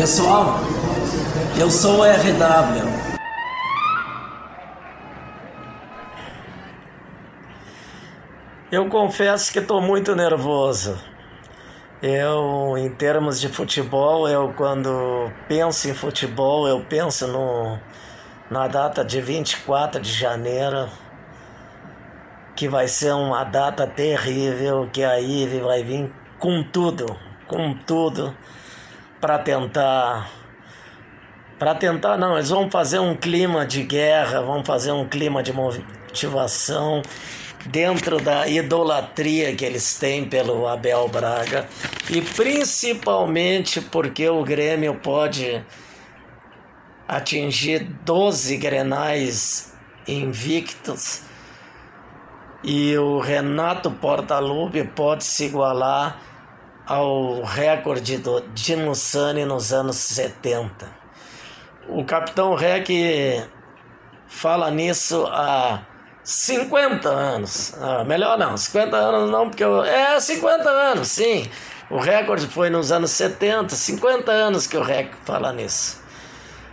[0.00, 0.60] Pessoal,
[1.60, 3.00] eu sou o RW.
[8.72, 10.98] Eu confesso que estou muito nervoso.
[12.02, 17.78] Eu, em termos de futebol, eu quando penso em futebol, eu penso no,
[18.50, 20.88] na data de 24 de janeiro,
[22.56, 28.36] que vai ser uma data terrível, que a IVE vai vir com tudo, com tudo
[29.20, 30.28] para tentar
[31.58, 35.52] para tentar não, eles vão fazer um clima de guerra, vão fazer um clima de
[35.52, 37.02] motivação
[37.66, 41.68] dentro da idolatria que eles têm pelo Abel Braga
[42.08, 45.62] e principalmente porque o Grêmio pode
[47.10, 49.74] atingir 12 grenais
[50.06, 51.22] invictos
[52.62, 56.20] e o Renato Portaluppi pode se igualar
[56.86, 60.88] ao recorde do Dino Sani nos anos 70.
[61.88, 62.88] O Capitão Rec
[64.28, 65.82] fala nisso há
[66.22, 67.74] 50 anos.
[67.80, 71.50] Ah, melhor não, 50 anos não, porque eu, é 50 anos, sim.
[71.90, 76.00] O recorde foi nos anos 70, 50 anos que o Rec fala nisso.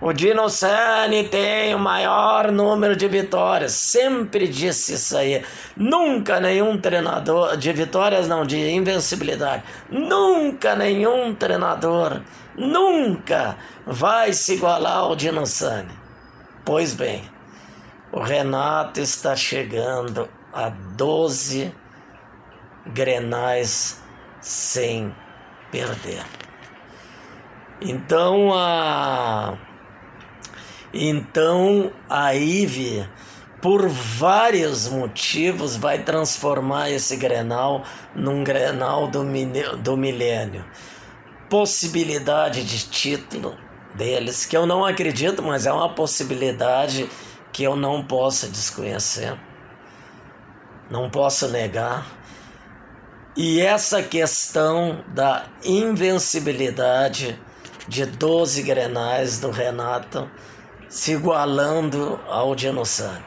[0.00, 3.72] O Dino Sani tem o maior número de vitórias.
[3.72, 5.44] Sempre disse isso aí.
[5.76, 7.56] Nunca nenhum treinador.
[7.56, 9.64] De vitórias, não, de invencibilidade.
[9.90, 12.20] Nunca nenhum treinador.
[12.56, 15.90] Nunca vai se igualar ao Dino Sani.
[16.64, 17.28] Pois bem,
[18.12, 21.74] o Renato está chegando a 12
[22.86, 24.00] grenais
[24.40, 25.12] sem
[25.72, 26.24] perder.
[27.80, 29.56] Então a
[30.92, 33.08] então a IVE,
[33.60, 37.84] por vários motivos, vai transformar esse Grenal
[38.14, 39.24] num Grenal do,
[39.78, 40.64] do milênio.
[41.50, 43.56] Possibilidade de título
[43.94, 47.08] deles, que eu não acredito, mas é uma possibilidade
[47.52, 49.36] que eu não posso desconhecer,
[50.90, 52.06] não posso negar.
[53.36, 57.38] E essa questão da invencibilidade
[57.86, 60.28] de 12 grenais do Renato
[60.88, 63.22] se igualando ao Dinossano.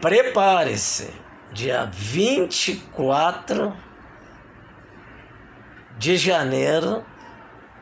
[0.00, 1.12] Prepare-se,
[1.52, 3.72] dia 24
[5.98, 7.04] de janeiro,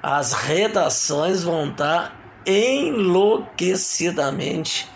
[0.02, 2.14] as redações vão estar
[2.46, 4.88] enlouquecidamente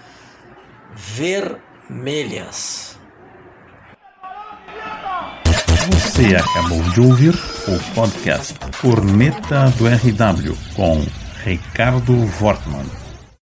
[0.95, 2.99] vermelhas.
[5.91, 11.03] Você acabou de ouvir o podcast Corneta do RW com
[11.49, 13.08] Ricardo Wortmann.